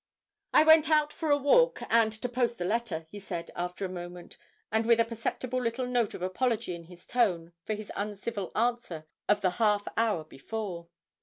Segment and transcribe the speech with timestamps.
[0.51, 3.89] "I went out for a walk and to post a letter," he said, after a
[3.89, 4.35] moment,
[4.71, 9.05] and with a perceptible little note of apology in his tone for his uncivil answer
[9.29, 10.87] of the half hour before.